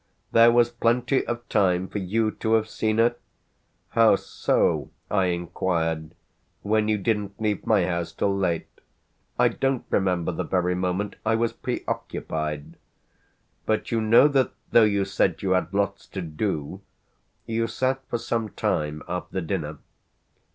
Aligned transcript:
"There 0.31 0.51
was 0.51 0.71
plenty 0.71 1.23
of 1.27 1.47
time 1.47 1.87
for 1.87 1.99
you 1.99 2.31
to 2.31 2.53
have 2.53 2.67
seen 2.67 2.97
her? 2.97 3.17
How 3.89 4.15
so," 4.15 4.89
I 5.11 5.25
inquired, 5.25 6.15
"when 6.63 6.87
you 6.87 6.97
didn't 6.97 7.39
leave 7.39 7.67
my 7.67 7.85
house 7.85 8.11
till 8.11 8.35
late? 8.35 8.65
I 9.37 9.49
don't 9.49 9.85
remember 9.91 10.31
the 10.31 10.43
very 10.43 10.73
moment 10.73 11.17
I 11.23 11.35
was 11.35 11.53
preoccupied. 11.53 12.77
But 13.67 13.91
you 13.91 14.01
know 14.01 14.27
that 14.29 14.53
though 14.71 14.81
you 14.85 15.05
said 15.05 15.43
you 15.43 15.51
had 15.51 15.71
lots 15.71 16.07
to 16.07 16.21
do 16.23 16.81
you 17.45 17.67
sat 17.67 18.01
for 18.09 18.17
some 18.17 18.49
time 18.49 19.03
after 19.07 19.39
dinner. 19.39 19.77